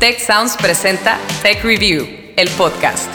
[0.00, 3.06] Tech Sounds presenta Tech Review, el podcast.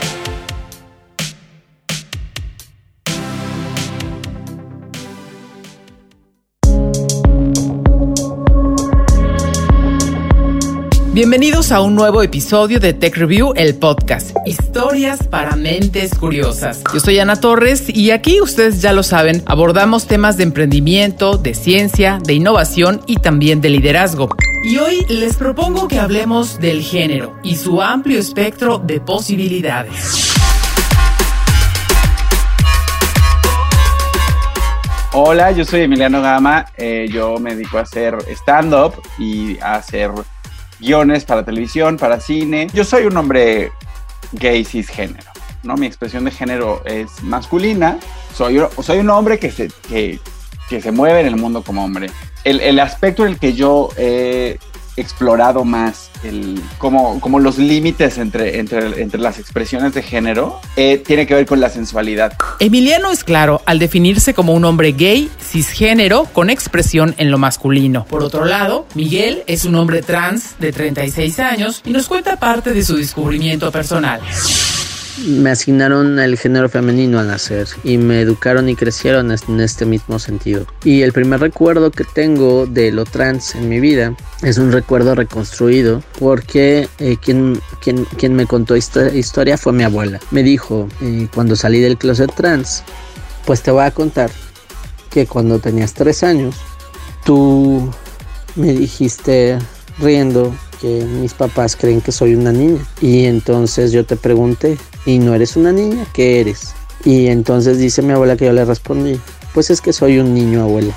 [11.12, 14.38] Bienvenidos a un nuevo episodio de Tech Review, el podcast.
[14.46, 16.84] Historias para mentes curiosas.
[16.94, 21.56] Yo soy Ana Torres y aquí ustedes ya lo saben, abordamos temas de emprendimiento, de
[21.56, 24.30] ciencia, de innovación y también de liderazgo.
[24.66, 30.34] Y hoy les propongo que hablemos del género y su amplio espectro de posibilidades.
[35.14, 40.10] Hola, yo soy Emiliano Gama, eh, yo me dedico a hacer stand-up y a hacer
[40.80, 42.66] guiones para televisión, para cine.
[42.74, 43.72] Yo soy un hombre
[44.32, 45.30] gay cisgénero,
[45.62, 45.76] ¿no?
[45.76, 48.00] Mi expresión de género es masculina,
[48.34, 50.20] soy, soy un hombre que se, que,
[50.70, 52.10] que se mueve en el mundo como hombre
[52.46, 54.60] el, aspecto en el que yo he
[54.98, 61.04] explorado más el, como, como los límites entre, entre, entre, las expresiones de género eh,
[61.06, 62.34] tiene que ver con la sensualidad.
[62.60, 68.06] Emiliano es claro al definirse como un hombre gay, cisgénero, con expresión en lo masculino.
[68.06, 72.72] Por otro lado, Miguel es un hombre trans de 36 años y nos cuenta parte
[72.72, 74.22] de su descubrimiento personal
[75.24, 80.20] me asignaron el género femenino al nacer y me educaron y crecieron en este mismo
[80.20, 80.66] sentido.
[80.84, 85.16] Y el primer recuerdo que tengo de lo trans en mi vida es un recuerdo
[85.16, 90.20] reconstruido porque eh, quien, quien, me contó esta historia fue mi abuela.
[90.32, 92.84] Me dijo, eh, cuando salí del closet trans,
[93.46, 94.32] pues te voy a contar
[95.10, 96.56] que cuando tenías tres años,
[97.24, 97.90] tú
[98.56, 99.58] me dijiste
[100.00, 102.86] riendo que mis papás creen que soy una niña.
[103.02, 106.06] Y entonces yo te pregunté, ¿y no eres una niña?
[106.14, 106.74] ¿Qué eres?
[107.04, 109.20] Y entonces dice mi abuela que yo le respondí,
[109.54, 110.94] pues es que soy un niño abuela.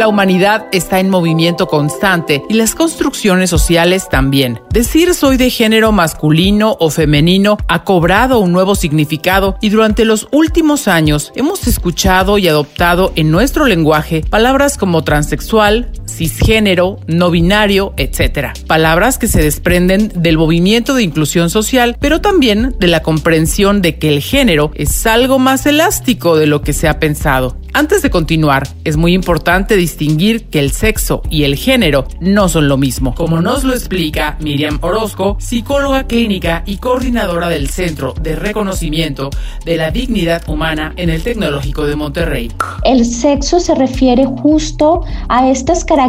[0.00, 4.60] La humanidad está en movimiento constante y las construcciones sociales también.
[4.70, 10.28] Decir soy de género masculino o femenino ha cobrado un nuevo significado y durante los
[10.30, 17.94] últimos años hemos escuchado y adoptado en nuestro lenguaje palabras como transexual, cisgénero, no binario,
[17.96, 18.48] etc.
[18.66, 23.98] Palabras que se desprenden del movimiento de inclusión social, pero también de la comprensión de
[23.98, 27.56] que el género es algo más elástico de lo que se ha pensado.
[27.72, 32.66] Antes de continuar, es muy importante distinguir que el sexo y el género no son
[32.66, 38.34] lo mismo, como nos lo explica Miriam Orozco, psicóloga clínica y coordinadora del Centro de
[38.34, 39.30] Reconocimiento
[39.64, 42.50] de la Dignidad Humana en el Tecnológico de Monterrey.
[42.82, 45.99] El sexo se refiere justo a estas características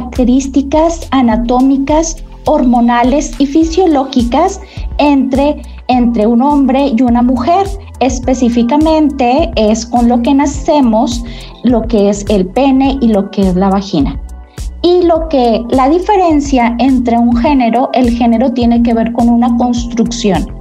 [1.12, 4.60] anatómicas, hormonales y fisiológicas
[4.98, 7.68] entre, entre un hombre y una mujer
[8.00, 11.24] específicamente es con lo que nacemos,
[11.64, 14.20] lo que es el pene y lo que es la vagina.
[14.82, 19.56] Y lo que la diferencia entre un género, el género tiene que ver con una
[19.58, 20.52] construcción.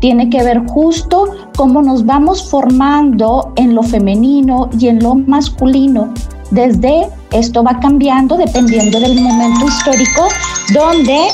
[0.00, 1.26] Tiene que ver justo
[1.56, 6.12] cómo nos vamos formando en lo femenino y en lo masculino.
[6.50, 10.28] Desde esto va cambiando dependiendo del momento histórico
[10.74, 11.28] donde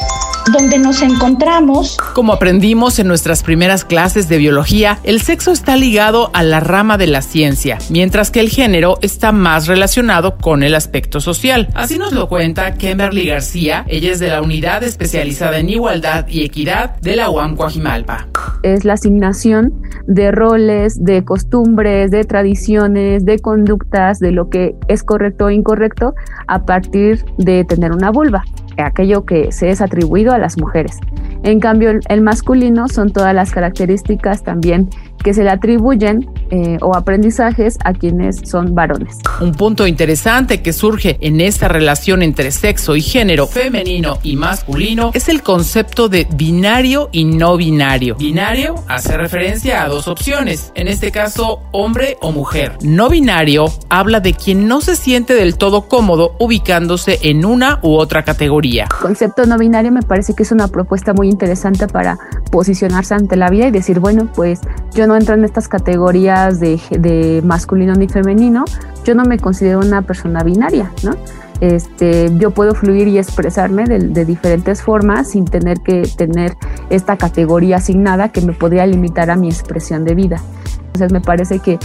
[0.52, 1.96] donde nos encontramos.
[2.14, 6.98] Como aprendimos en nuestras primeras clases de biología, el sexo está ligado a la rama
[6.98, 11.68] de la ciencia, mientras que el género está más relacionado con el aspecto social.
[11.74, 16.44] Así nos lo cuenta Kimberly García, ella es de la Unidad Especializada en Igualdad y
[16.44, 18.28] Equidad de la UAM Coajimalpa.
[18.62, 19.72] Es la asignación
[20.06, 26.14] de roles, de costumbres, de tradiciones, de conductas, de lo que es correcto o incorrecto
[26.46, 28.44] a partir de tener una vulva
[28.82, 30.98] aquello que se es atribuido a las mujeres.
[31.42, 34.88] En cambio, el, masculino son todas las características también
[35.22, 39.18] que se le atribuyen eh, o aprendizajes a quienes son varones.
[39.40, 45.10] Un punto interesante que surge en esta relación entre sexo y género femenino y masculino
[45.14, 48.16] es el concepto de binario y no binario.
[48.16, 52.72] Binario hace referencia a dos opciones, en este caso hombre o mujer.
[52.82, 57.96] No binario habla de quien no se siente del todo cómodo ubicándose en una u
[57.96, 58.84] otra categoría.
[58.84, 62.18] El concepto no binario me parece que es una propuesta muy interesante para
[62.50, 64.60] posicionarse ante la vida y decir, bueno, pues
[64.94, 68.64] yo no entro en estas categorías de, masculino ni femenino,
[69.04, 71.12] yo no me considero una persona binaria, ¿no?
[71.60, 76.54] Este, yo puedo fluir y expresarme de, diferentes formas sin tener que tener
[76.90, 80.40] esta categoría asignada que me podría limitar a mi expresión de vida.
[80.78, 81.78] Entonces me parece que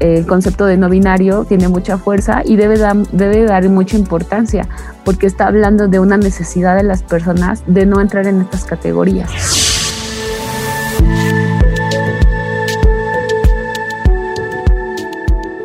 [0.00, 2.78] el concepto de no binario tiene mucha fuerza y debe,
[3.12, 4.68] debe dar mucha importancia
[5.04, 9.73] porque está hablando de una necesidad de las personas de no entrar en estas categorías.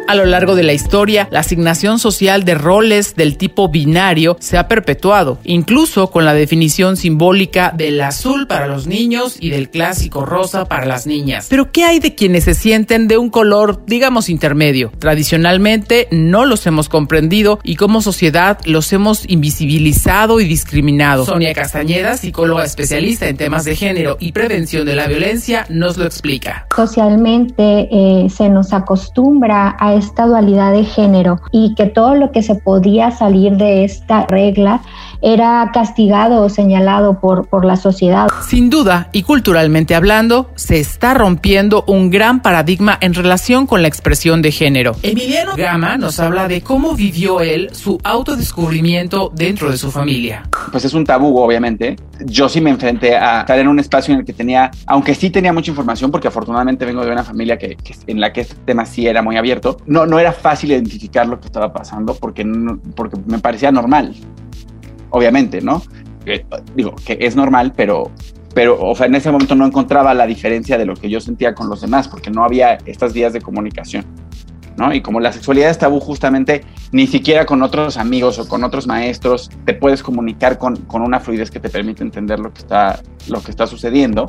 [0.09, 4.57] A lo largo de la historia, la asignación social de roles del tipo binario se
[4.57, 10.25] ha perpetuado, incluso con la definición simbólica del azul para los niños y del clásico
[10.25, 11.45] rosa para las niñas.
[11.47, 14.91] Pero ¿qué hay de quienes se sienten de un color, digamos, intermedio?
[14.97, 21.23] Tradicionalmente no los hemos comprendido y como sociedad los hemos invisibilizado y discriminado.
[21.23, 26.06] Sonia Castañeda, psicóloga especialista en temas de género y prevención de la violencia, nos lo
[26.06, 26.65] explica.
[26.75, 32.42] Socialmente eh, se nos acostumbra a esta dualidad de género y que todo lo que
[32.42, 34.81] se podía salir de esta regla
[35.21, 38.27] era castigado o señalado por, por la sociedad.
[38.48, 43.88] Sin duda, y culturalmente hablando, se está rompiendo un gran paradigma en relación con la
[43.88, 44.95] expresión de género.
[45.04, 50.44] Emiliano Gama nos habla de cómo vivió él su autodescubrimiento dentro de su familia.
[50.71, 51.95] Pues es un tabú, obviamente.
[52.25, 55.30] Yo sí me enfrenté a estar en un espacio en el que tenía, aunque sí
[55.30, 57.77] tenía mucha información, porque afortunadamente vengo de una familia que,
[58.07, 61.39] en la que este tema sí era muy abierto, no, no era fácil identificar lo
[61.39, 62.45] que estaba pasando porque,
[62.95, 64.16] porque me parecía normal
[65.09, 65.81] obviamente, ¿no?
[66.75, 68.11] Digo, que es normal, pero,
[68.53, 71.56] pero, o sea, en ese momento no encontraba la diferencia de lo que yo sentía
[71.56, 74.06] con los demás, porque no había estas vías de comunicación,
[74.77, 74.94] ¿no?
[74.94, 78.85] Y como la sexualidad es tabú, justamente, ni siquiera con otros amigos o con otros
[78.88, 83.00] maestros te puedes comunicar con, con una fluidez que te permite entender lo que está,
[83.27, 84.27] lo que está sucediendo.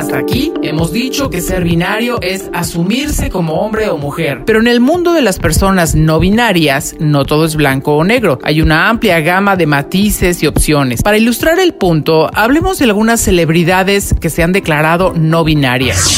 [0.00, 4.44] Hasta aquí hemos dicho que ser binario es asumirse como hombre o mujer.
[4.46, 8.38] Pero en el mundo de las personas no binarias, no todo es blanco o negro.
[8.42, 11.02] Hay una amplia gama de matices y opciones.
[11.02, 16.16] Para ilustrar el punto, hablemos de algunas celebridades que se han declarado no binarias.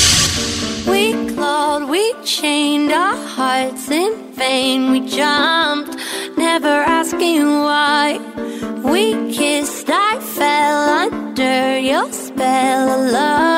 [11.83, 13.52] your spell of.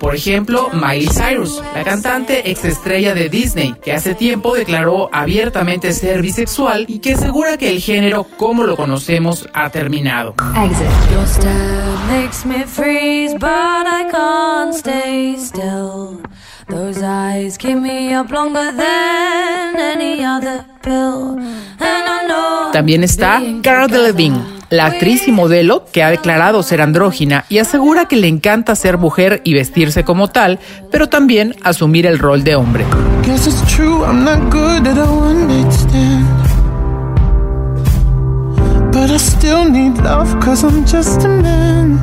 [0.00, 5.92] Por ejemplo, Miley Cyrus, la cantante ex estrella de Disney, que hace tiempo declaró abiertamente
[5.92, 10.34] ser bisexual y que asegura que el género como lo conocemos ha terminado.
[10.64, 10.86] Exit.
[16.72, 17.58] Your style makes me freeze, but I can't stay still.
[17.58, 21.38] Those eyes keep me up longer than any other pill.
[21.78, 26.80] And I know También está Cara Delevingne, la actriz y modelo que ha declarado ser
[26.80, 30.58] andrógina y asegura que le encanta ser mujer y vestirse como tal,
[30.90, 32.86] pero también asumir el rol de hombre.
[33.24, 36.26] Guess it's true, I'm not good at a one night stand.
[38.92, 41.98] But I still need love cause I'm just a man.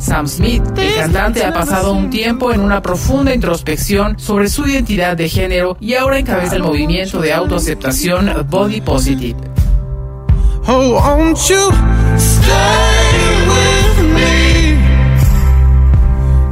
[0.00, 5.16] Sam Smith, el cantante, ha pasado un tiempo en una profunda introspección sobre su identidad
[5.16, 9.36] de género y ahora encabeza el movimiento de autoaceptación Body Positive.
[10.66, 11.70] Oh, won't you
[12.16, 14.76] stay with me?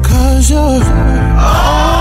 [0.03, 1.98] Cause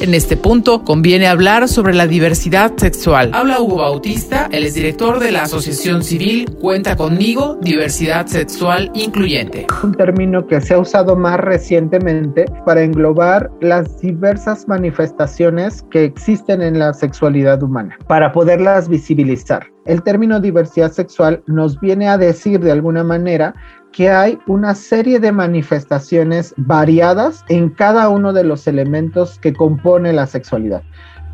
[0.00, 3.32] En este punto conviene hablar sobre la diversidad sexual.
[3.34, 9.66] Habla Hugo Bautista, él es director de la Asociación Civil Cuenta conmigo, Diversidad Sexual Incluyente.
[9.82, 16.62] Un término que se ha usado más recientemente para englobar las diversas manifestaciones que existen
[16.62, 19.66] en la sexualidad humana, para poderlas visibilizar.
[19.84, 23.54] El término diversidad sexual nos viene a decir de alguna manera
[23.92, 30.12] que hay una serie de manifestaciones variadas en cada uno de los elementos que compone
[30.12, 30.82] la sexualidad.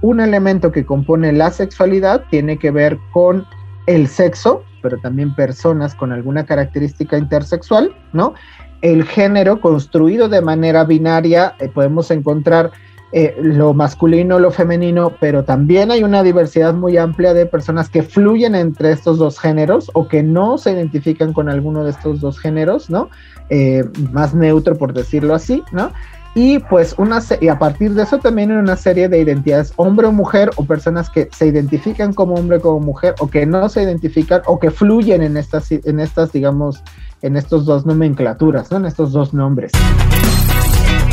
[0.02, 3.44] Un elemento que compone la sexualidad tiene que ver con
[3.86, 8.34] el sexo, pero también personas con alguna característica intersexual, ¿no?
[8.82, 12.70] El género construido de manera binaria, eh, podemos encontrar
[13.16, 18.02] eh, lo masculino, lo femenino, pero también hay una diversidad muy amplia de personas que
[18.02, 22.40] fluyen entre estos dos géneros o que no se identifican con alguno de estos dos
[22.40, 23.10] géneros, ¿no?
[23.50, 25.92] Eh, más neutro por decirlo así, ¿no?
[26.34, 30.08] Y pues una y a partir de eso también hay una serie de identidades, hombre
[30.08, 33.68] o mujer, o personas que se identifican como hombre o como mujer, o que no
[33.68, 36.82] se identifican, o que fluyen en estas, en estas, digamos,
[37.22, 38.78] en estos dos nomenclaturas, ¿no?
[38.78, 39.70] En estos dos nombres.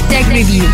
[0.10, 0.66] Tech Review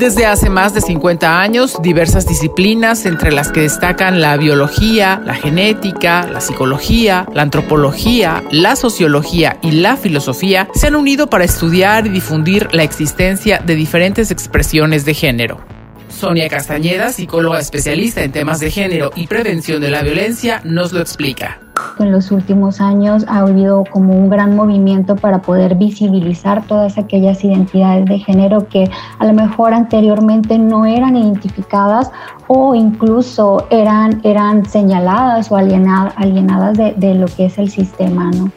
[0.00, 5.34] desde hace más de 50 años, diversas disciplinas, entre las que destacan la biología, la
[5.34, 12.06] genética, la psicología, la antropología, la sociología y la filosofía, se han unido para estudiar
[12.06, 15.60] y difundir la existencia de diferentes expresiones de género.
[16.08, 21.00] Sonia Castañeda, psicóloga especialista en temas de género y prevención de la violencia, nos lo
[21.00, 21.60] explica.
[22.02, 27.44] En los últimos años ha habido como un gran movimiento para poder visibilizar todas aquellas
[27.44, 32.10] identidades de género que a lo mejor anteriormente no eran identificadas
[32.48, 38.30] o incluso eran, eran señaladas o alienadas, alienadas de, de lo que es el sistema,
[38.30, 38.50] ¿no?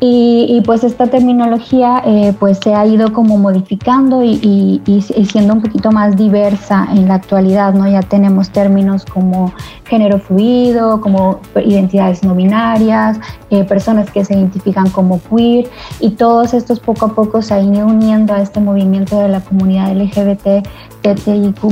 [0.00, 4.82] Y, pues esta terminología eh, pues se ha ido como modificando y,
[5.30, 7.88] siendo un poquito más diversa en la actualidad, ¿no?
[7.88, 9.52] Ya tenemos términos como
[9.84, 13.18] género fluido, como identidades no binarias,
[13.50, 15.70] eh, personas que se identifican como queer
[16.00, 19.40] y todos estos poco a poco se han ido uniendo a este movimiento de la
[19.40, 20.66] comunidad LGBT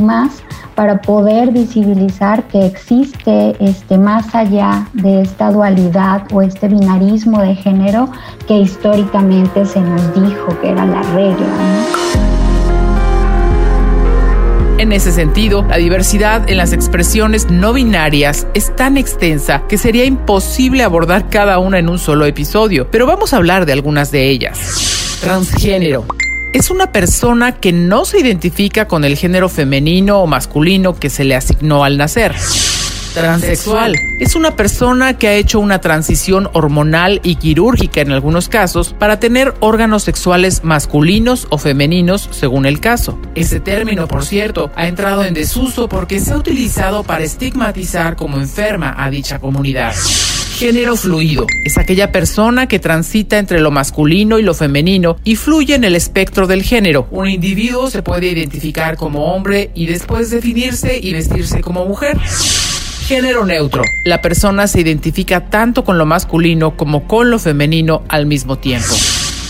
[0.00, 0.42] más
[0.74, 7.54] para poder visibilizar que existe este, más allá de esta dualidad o este binarismo de
[7.54, 8.10] género
[8.47, 11.47] que históricamente se nos dijo que era la regla.
[14.78, 20.04] En ese sentido, la diversidad en las expresiones no binarias es tan extensa que sería
[20.04, 24.28] imposible abordar cada una en un solo episodio, pero vamos a hablar de algunas de
[24.28, 25.19] ellas.
[25.21, 26.04] Transgénero
[26.52, 31.25] es una persona que no se identifica con el género femenino o masculino que se
[31.25, 32.35] le asignó al nacer.
[33.14, 38.95] Transexual es una persona que ha hecho una transición hormonal y quirúrgica en algunos casos
[38.99, 43.19] para tener órganos sexuales masculinos o femeninos según el caso.
[43.35, 48.38] Ese término, por cierto, ha entrado en desuso porque se ha utilizado para estigmatizar como
[48.38, 49.95] enferma a dicha comunidad.
[50.57, 55.75] Género fluido es aquella persona que transita entre lo masculino y lo femenino y fluye
[55.75, 57.09] en el espectro del género.
[57.11, 62.16] Un individuo se puede identificar como hombre y después definirse y vestirse como mujer.
[63.02, 63.82] Género neutro.
[64.04, 68.94] La persona se identifica tanto con lo masculino como con lo femenino al mismo tiempo.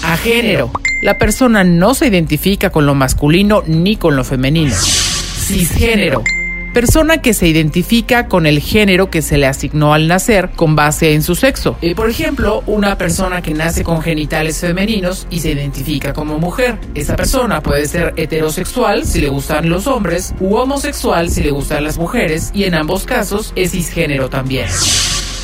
[0.04, 0.70] A género.
[1.02, 4.74] La persona no se identifica con lo masculino ni con lo femenino.
[4.74, 6.24] Cisgénero
[6.72, 11.14] persona que se identifica con el género que se le asignó al nacer con base
[11.14, 11.76] en su sexo.
[11.82, 16.78] Eh, por ejemplo, una persona que nace con genitales femeninos y se identifica como mujer.
[16.94, 21.84] Esa persona puede ser heterosexual si le gustan los hombres u homosexual si le gustan
[21.84, 24.68] las mujeres y en ambos casos es cisgénero también.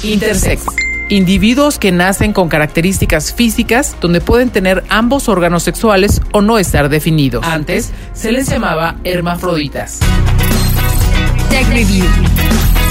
[0.03, 0.65] Intersex
[1.11, 6.89] individuos que nacen con características físicas donde pueden tener ambos órganos sexuales o no estar
[6.89, 7.45] definidos.
[7.47, 10.01] Antes se les llamaba hermafroditas.
[11.51, 12.05] Tech Review,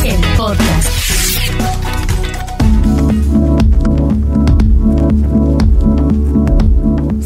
[0.03, 2.06] el podcast.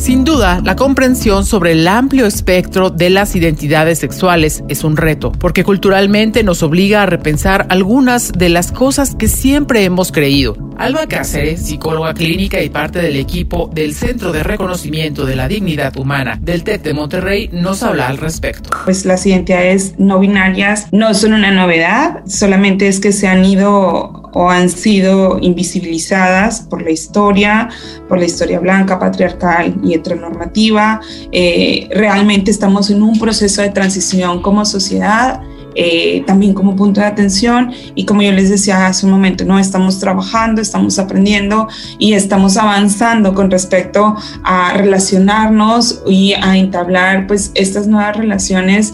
[0.01, 5.31] Sin duda, la comprensión sobre el amplio espectro de las identidades sexuales es un reto,
[5.31, 10.57] porque culturalmente nos obliga a repensar algunas de las cosas que siempre hemos creído.
[10.75, 15.95] Alba Cáceres, psicóloga clínica y parte del equipo del Centro de Reconocimiento de la Dignidad
[15.95, 18.71] Humana del TEC de Monterrey, nos habla al respecto.
[18.85, 24.20] Pues las identidades no binarias no son una novedad, solamente es que se han ido
[24.33, 27.69] o han sido invisibilizadas por la historia,
[28.07, 31.01] por la historia blanca, patriarcal y heteronormativa.
[31.31, 35.41] Eh, realmente estamos en un proceso de transición como sociedad.
[35.73, 39.57] Eh, también como punto de atención y como yo les decía hace un momento, no
[39.57, 47.51] estamos trabajando, estamos aprendiendo y estamos avanzando con respecto a relacionarnos y a entablar pues
[47.55, 48.93] estas nuevas relaciones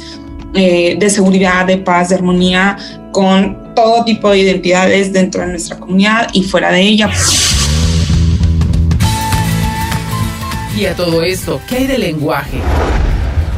[0.54, 2.78] eh, de seguridad, de paz, de armonía
[3.12, 7.12] con todo tipo de identidades dentro de nuestra comunidad y fuera de ella.
[10.76, 12.58] Y a todo esto, ¿qué hay de lenguaje?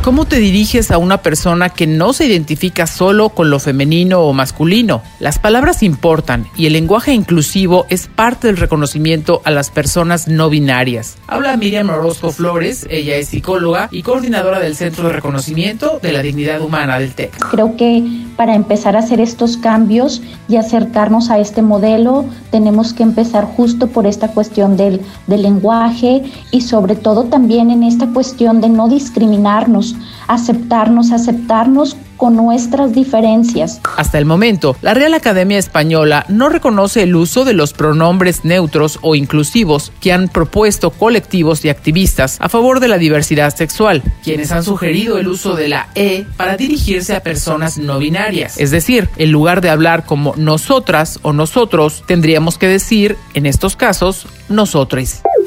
[0.01, 4.31] ¿Cómo te diriges a una persona que no se identifica solo con lo femenino o
[4.31, 5.01] masculino?
[5.19, 10.49] Las palabras importan y el lenguaje inclusivo es parte del reconocimiento a las personas no
[10.49, 11.17] binarias.
[11.27, 16.21] Habla Miriam Orozco Flores, ella es psicóloga y coordinadora del Centro de Reconocimiento de la
[16.21, 17.37] Dignidad Humana del TEC.
[17.51, 18.01] Creo que
[18.37, 23.87] para empezar a hacer estos cambios y acercarnos a este modelo, tenemos que empezar justo
[23.87, 28.87] por esta cuestión del, del lenguaje y sobre todo también en esta cuestión de no
[28.87, 29.88] discriminarnos
[30.27, 33.79] aceptarnos, aceptarnos con nuestras diferencias.
[33.95, 38.99] Hasta el momento, la Real Academia Española no reconoce el uso de los pronombres neutros
[39.01, 44.51] o inclusivos que han propuesto colectivos y activistas a favor de la diversidad sexual, quienes
[44.51, 48.59] han sugerido el uso de la E para dirigirse a personas no binarias.
[48.59, 53.77] Es decir, en lugar de hablar como nosotras o nosotros, tendríamos que decir, en estos
[53.77, 54.89] casos, nosotros.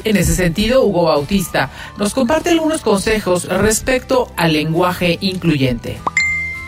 [0.05, 5.99] En ese sentido, Hugo Bautista nos comparte algunos consejos respecto al lenguaje incluyente.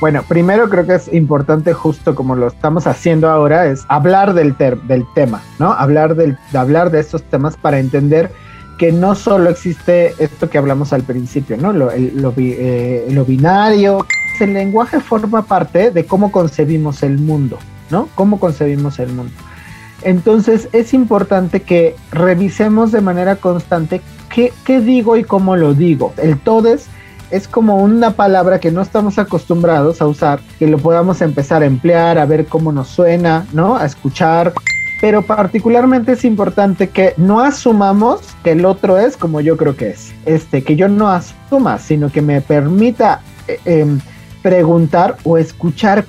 [0.01, 4.55] Bueno, primero creo que es importante, justo como lo estamos haciendo ahora, es hablar del,
[4.57, 5.73] del tema, ¿no?
[5.73, 8.31] Hablar, del, de hablar de estos temas para entender
[8.79, 11.73] que no solo existe esto que hablamos al principio, ¿no?
[11.73, 14.07] Lo, eh, lo binario.
[14.41, 17.59] El lenguaje forma parte de cómo concebimos el mundo,
[17.91, 18.09] ¿no?
[18.15, 19.33] Cómo concebimos el mundo.
[20.05, 26.13] Entonces es importante que revisemos de manera constante qué, digo y cómo lo digo.
[26.19, 26.87] El todes
[27.31, 31.67] es como una palabra que no estamos acostumbrados a usar, que lo podamos empezar a
[31.67, 33.77] emplear, a ver cómo nos suena, ¿no?
[33.77, 34.53] A escuchar.
[35.01, 39.91] Pero particularmente es importante que no asumamos que el otro es como yo creo que
[39.91, 40.13] es.
[40.27, 44.01] Este, que yo no asuma, sino que me permita eh, em,
[44.43, 46.05] preguntar o escuchar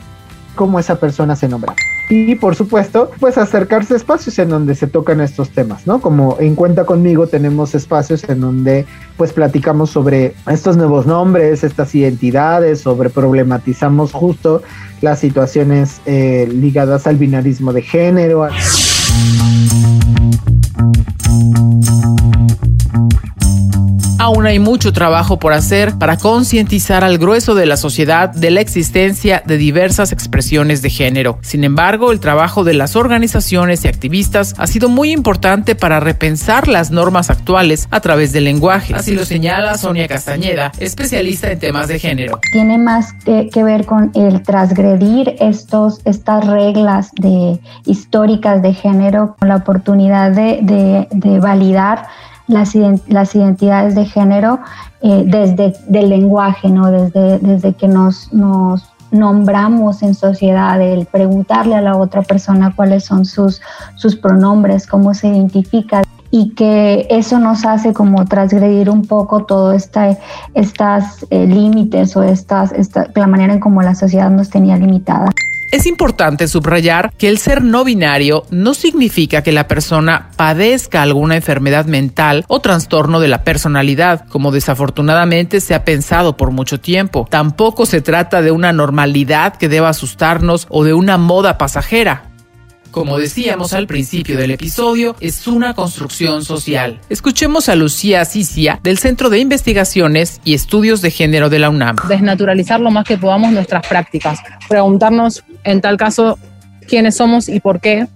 [0.55, 1.73] cómo esa persona se nombra
[2.09, 6.01] y por supuesto, pues acercarse a espacios en donde se tocan estos temas, ¿no?
[6.01, 8.85] Como en Cuenta conmigo tenemos espacios en donde
[9.17, 14.61] pues platicamos sobre estos nuevos nombres, estas identidades, sobre problematizamos justo
[15.01, 18.47] las situaciones eh, ligadas al binarismo de género.
[24.25, 28.59] Aún hay mucho trabajo por hacer para concientizar al grueso de la sociedad de la
[28.59, 31.37] existencia de diversas expresiones de género.
[31.43, 36.67] Sin embargo, el trabajo de las organizaciones y activistas ha sido muy importante para repensar
[36.67, 38.95] las normas actuales a través del lenguaje.
[38.95, 42.39] Así lo señala Sonia Castañeda, especialista en temas de género.
[42.51, 49.49] Tiene más que, ver con el transgredir estos, estas reglas de, históricas de género, con
[49.49, 52.07] la oportunidad de, de validar
[52.47, 52.73] las,
[53.07, 54.59] las identidades de género
[55.01, 56.91] eh, desde el lenguaje, ¿no?
[56.91, 63.05] desde, desde que nos, nos nombramos en sociedad, el preguntarle a la otra persona cuáles
[63.05, 63.61] son sus,
[63.95, 69.71] sus pronombres, cómo se identifica y que eso nos hace como transgredir un poco todo
[69.71, 70.17] esta,
[70.53, 75.29] estas eh, límites o estas, esta, la manera en cómo la sociedad nos tenía limitada.
[75.71, 81.35] Es importante subrayar que el ser no binario no significa que la persona padezca alguna
[81.35, 87.27] enfermedad mental o trastorno de la personalidad, como desafortunadamente se ha pensado por mucho tiempo.
[87.29, 92.31] Tampoco se trata de una normalidad que deba asustarnos o de una moda pasajera.
[92.95, 97.01] Como decíamos al principio del episodio, es una construcción social.
[97.09, 101.97] Escuchemos a Lucía Asicia del Centro de Investigaciones y Estudios de Género de la UNAM.
[102.07, 104.39] Desnaturalizar lo más que podamos nuestras prácticas.
[104.69, 106.39] Preguntarnos, en tal caso,
[106.87, 108.07] quiénes somos y por qué,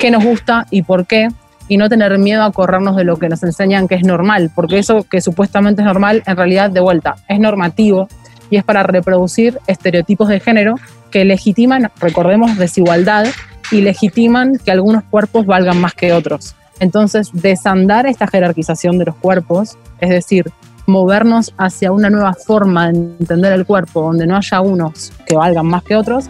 [0.00, 1.28] qué nos gusta y por qué,
[1.68, 4.78] y no tener miedo a corrernos de lo que nos enseñan que es normal, porque
[4.78, 8.08] eso que supuestamente es normal, en realidad de vuelta, es normativo
[8.50, 10.74] y es para reproducir estereotipos de género
[11.10, 13.26] que legitiman, recordemos, desigualdad
[13.70, 16.54] y legitiman que algunos cuerpos valgan más que otros.
[16.80, 20.50] Entonces, desandar esta jerarquización de los cuerpos, es decir,
[20.86, 25.66] movernos hacia una nueva forma de entender el cuerpo, donde no haya unos que valgan
[25.66, 26.26] más que otros.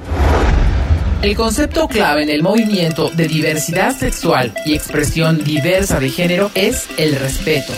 [1.23, 6.89] El concepto clave en el movimiento de diversidad sexual y expresión diversa de género es
[6.99, 7.73] el respeto.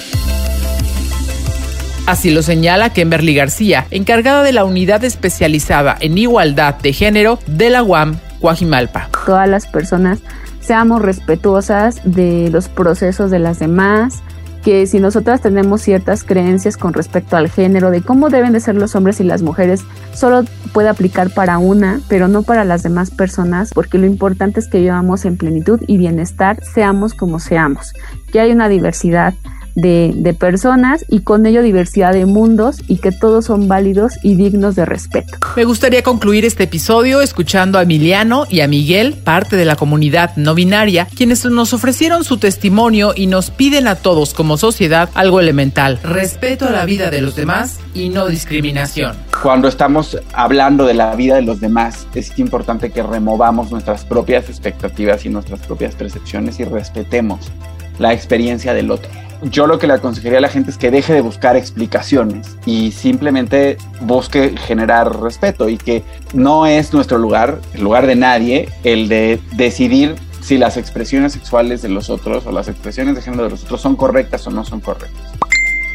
[2.07, 7.71] Así lo señala Kimberly García, encargada de la unidad especializada en igualdad de género de
[7.71, 9.09] la UAM Guajimalpa.
[9.25, 10.21] Todas las personas
[10.61, 14.23] seamos respetuosas de los procesos de las demás,
[14.65, 18.77] que si nosotras tenemos ciertas creencias con respecto al género, de cómo deben de ser
[18.77, 23.11] los hombres y las mujeres, solo puede aplicar para una, pero no para las demás
[23.11, 27.93] personas, porque lo importante es que vivamos en plenitud y bienestar, seamos como seamos,
[28.33, 29.35] que hay una diversidad
[29.75, 34.75] de, personas y con ello diversidad de mundos y que todos son válidos y dignos
[34.75, 35.39] de respeto.
[35.57, 40.37] Me gustaría concluir este episodio escuchando a Emiliano y a Miguel, parte de la comunidad
[40.37, 45.41] no binaria, quienes nos ofrecieron su testimonio y nos piden a todos como sociedad algo
[45.41, 49.17] elemental, respeto a la vida de los demás y no discriminación.
[49.43, 54.49] Cuando estamos hablando de la vida de los demás, es importante que removamos nuestras propias
[54.49, 57.53] expectativas y nuestras propias percepciones y respetemos
[57.99, 61.13] la experiencia del otro yo lo que le aconsejaría a la gente es que deje
[61.13, 66.03] de buscar explicaciones y simplemente busque generar respeto y que
[66.33, 71.83] no es nuestro lugar, el lugar de nadie, el de decidir si las expresiones sexuales
[71.83, 74.65] de los otros o las expresiones de género de los otros son correctas o no
[74.65, 75.33] son correctas.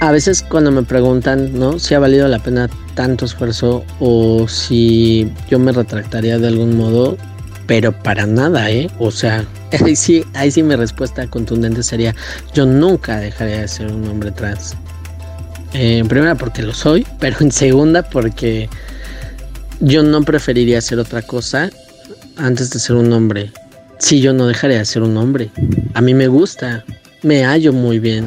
[0.01, 1.77] A veces cuando me preguntan, ¿no?
[1.77, 7.17] Si ha valido la pena tanto esfuerzo o si yo me retractaría de algún modo,
[7.67, 8.89] pero para nada, ¿eh?
[8.97, 9.45] O sea,
[9.85, 12.15] ahí sí, ahí sí mi respuesta contundente sería,
[12.53, 14.75] yo nunca dejaría de ser un hombre trans.
[15.73, 18.69] En primera porque lo soy, pero en segunda porque
[19.79, 21.69] yo no preferiría hacer otra cosa
[22.37, 23.51] antes de ser un hombre.
[23.99, 25.49] Sí, yo no dejaría de ser un hombre.
[25.93, 26.85] A mí me gusta,
[27.21, 28.25] me hallo muy bien.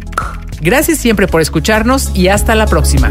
[0.60, 3.10] Gracias siempre por escucharnos y hasta la próxima.